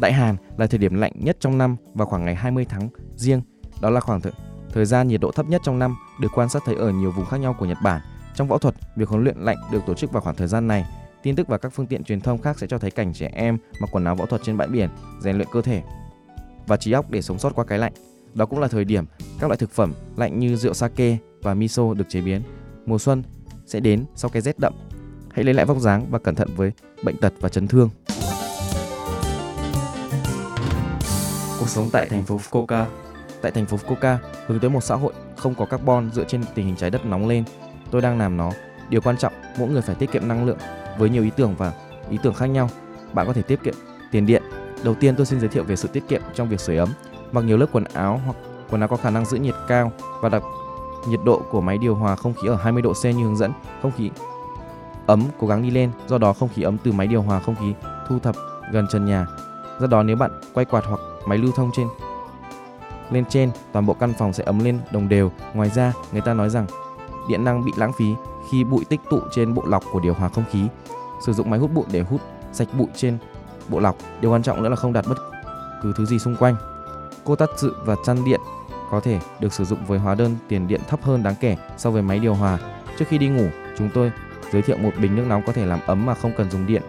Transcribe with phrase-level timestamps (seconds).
[0.00, 3.42] Đại Hàn là thời điểm lạnh nhất trong năm vào khoảng ngày 20 tháng riêng.
[3.80, 4.32] Đó là khoảng thời,
[4.72, 7.26] thời gian nhiệt độ thấp nhất trong năm được quan sát thấy ở nhiều vùng
[7.26, 8.00] khác nhau của Nhật Bản.
[8.34, 10.86] Trong võ thuật, việc huấn luyện lạnh được tổ chức vào khoảng thời gian này.
[11.22, 13.58] Tin tức và các phương tiện truyền thông khác sẽ cho thấy cảnh trẻ em
[13.80, 14.90] mặc quần áo võ thuật trên bãi biển,
[15.20, 15.82] rèn luyện cơ thể
[16.66, 17.92] và trí óc để sống sót qua cái lạnh.
[18.34, 19.04] Đó cũng là thời điểm
[19.40, 22.42] các loại thực phẩm lạnh như rượu sake và miso được chế biến.
[22.86, 23.22] Mùa xuân
[23.66, 24.74] sẽ đến sau cái rét đậm.
[25.32, 27.90] Hãy lấy lại vóc dáng và cẩn thận với bệnh tật và chấn thương.
[31.66, 32.84] Cuộc sống tại thành phố Fukuoka.
[33.42, 34.16] Tại thành phố Fukuoka,
[34.46, 37.28] hướng tới một xã hội không có carbon dựa trên tình hình trái đất nóng
[37.28, 37.44] lên.
[37.90, 38.50] Tôi đang làm nó.
[38.88, 40.58] Điều quan trọng, mỗi người phải tiết kiệm năng lượng
[40.98, 41.72] với nhiều ý tưởng và
[42.10, 42.70] ý tưởng khác nhau.
[43.12, 43.74] Bạn có thể tiết kiệm
[44.10, 44.42] tiền điện.
[44.84, 46.88] Đầu tiên tôi xin giới thiệu về sự tiết kiệm trong việc sưởi ấm.
[47.32, 48.36] Mặc nhiều lớp quần áo hoặc
[48.70, 50.42] quần áo có khả năng giữ nhiệt cao và đặt
[51.08, 53.52] nhiệt độ của máy điều hòa không khí ở 20 độ C như hướng dẫn.
[53.82, 54.10] Không khí
[55.06, 57.56] ấm cố gắng đi lên, do đó không khí ấm từ máy điều hòa không
[57.56, 57.74] khí
[58.08, 58.36] thu thập
[58.72, 59.26] gần trần nhà.
[59.80, 61.88] Do đó nếu bạn quay quạt hoặc máy lưu thông trên
[63.10, 65.32] lên trên, toàn bộ căn phòng sẽ ấm lên đồng đều.
[65.54, 66.66] Ngoài ra, người ta nói rằng
[67.28, 68.14] điện năng bị lãng phí
[68.50, 70.66] khi bụi tích tụ trên bộ lọc của điều hòa không khí.
[71.26, 72.20] Sử dụng máy hút bụi để hút
[72.52, 73.18] sạch bụi trên
[73.68, 73.96] bộ lọc.
[74.20, 75.18] Điều quan trọng nữa là không đặt bất
[75.82, 76.56] cứ thứ gì xung quanh.
[77.24, 78.40] Cô tắt dự và chăn điện
[78.90, 81.90] có thể được sử dụng với hóa đơn tiền điện thấp hơn đáng kể so
[81.90, 82.58] với máy điều hòa.
[82.98, 83.46] Trước khi đi ngủ,
[83.78, 84.12] chúng tôi
[84.52, 86.82] giới thiệu một bình nước nóng có thể làm ấm mà không cần dùng điện.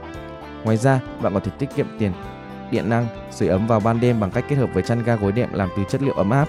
[0.63, 2.11] Ngoài ra, bạn có thể tiết kiệm tiền
[2.71, 5.31] điện năng sưởi ấm vào ban đêm bằng cách kết hợp với chăn ga gối
[5.31, 6.47] đệm làm từ chất liệu ấm áp.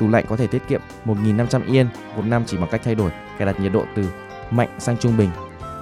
[0.00, 3.10] Tủ lạnh có thể tiết kiệm 1.500 yên một năm chỉ bằng cách thay đổi
[3.38, 4.08] cài đặt nhiệt độ từ
[4.50, 5.30] mạnh sang trung bình.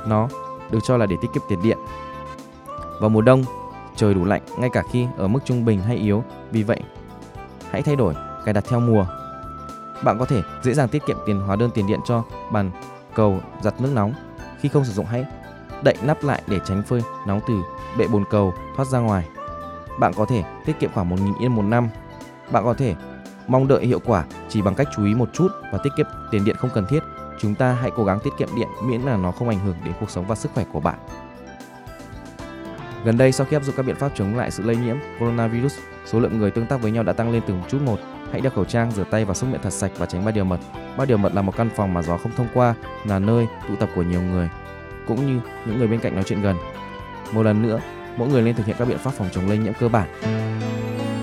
[0.06, 0.28] Nó
[0.70, 1.78] được cho là để tiết kiệm tiền điện.
[3.00, 3.44] Vào mùa đông,
[3.96, 6.80] trời đủ lạnh ngay cả khi ở mức trung bình hay yếu, vì vậy
[7.70, 8.14] hãy thay đổi
[8.44, 9.06] cài đặt theo mùa.
[10.04, 12.70] Bạn có thể dễ dàng tiết kiệm tiền hóa đơn tiền điện cho bàn
[13.14, 14.14] cầu giặt nước nóng.
[14.60, 15.24] Khi không sử dụng hãy
[15.82, 17.54] đậy nắp lại để tránh phơi nóng từ
[17.98, 19.28] bệ bồn cầu thoát ra ngoài
[19.98, 21.88] bạn có thể tiết kiệm khoảng 1.000 yên một năm.
[22.52, 22.94] Bạn có thể
[23.46, 26.44] mong đợi hiệu quả chỉ bằng cách chú ý một chút và tiết kiệm tiền
[26.44, 27.00] điện không cần thiết.
[27.40, 29.94] Chúng ta hãy cố gắng tiết kiệm điện miễn là nó không ảnh hưởng đến
[30.00, 30.98] cuộc sống và sức khỏe của bạn.
[33.04, 35.74] Gần đây sau khi áp dụng các biện pháp chống lại sự lây nhiễm coronavirus,
[36.06, 37.98] số lượng người tương tác với nhau đã tăng lên từng chút một.
[38.32, 40.44] Hãy đeo khẩu trang, rửa tay và súc miệng thật sạch và tránh ba điều
[40.44, 40.60] mật.
[40.96, 43.76] Ba điều mật là một căn phòng mà gió không thông qua, là nơi tụ
[43.76, 44.50] tập của nhiều người,
[45.06, 46.56] cũng như những người bên cạnh nói chuyện gần.
[47.32, 47.80] Một lần nữa,
[48.18, 50.08] mỗi người nên thực hiện các biện pháp phòng chống lây nhiễm cơ bản.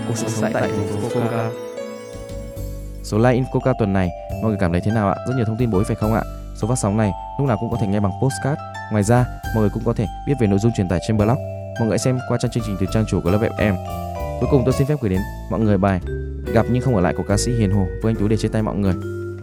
[0.07, 1.49] Cuộc sống tại thành phố Fukuoka.
[3.03, 4.09] Số like Infoca tuần này,
[4.41, 5.15] mọi người cảm thấy thế nào ạ?
[5.27, 6.21] Rất nhiều thông tin bổ ích phải không ạ?
[6.61, 8.61] Số phát sóng này lúc nào cũng có thể nghe bằng postcard.
[8.91, 11.37] Ngoài ra, mọi người cũng có thể biết về nội dung truyền tải trên blog.
[11.79, 13.75] Mọi người xem qua trang chương trình từ trang chủ của lớp em.
[14.39, 15.99] Cuối cùng tôi xin phép gửi đến mọi người bài
[16.53, 18.47] Gặp nhưng không ở lại của ca sĩ Hiền Hồ với anh Tú để chia
[18.47, 18.93] tay mọi người.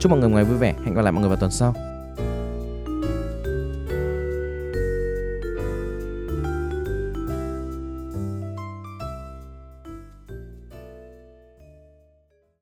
[0.00, 0.74] Chúc mọi người ngày vui vẻ.
[0.84, 1.74] Hẹn gặp lại mọi người vào tuần sau.